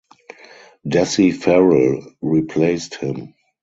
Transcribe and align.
Dessie 0.87 1.29
Farrell 1.31 2.15
replaced 2.23 2.95
him. 2.95 3.35